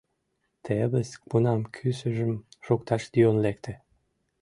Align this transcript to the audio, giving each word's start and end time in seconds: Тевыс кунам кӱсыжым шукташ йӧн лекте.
Тевыс 0.63 1.09
кунам 1.29 1.61
кӱсыжым 1.75 2.33
шукташ 2.65 3.03
йӧн 3.19 3.37
лекте. 3.45 3.73